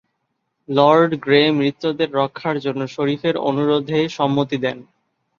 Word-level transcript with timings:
Lord 0.69 1.11
Grey 1.23 1.41
মিত্রদের 1.59 2.09
রক্ষার 2.13 2.57
জন্য 2.59 2.81
শরিফের 2.87 3.35
অনুরোধে 3.49 3.99
সম্মতি 4.17 4.57
দেন। 4.63 4.77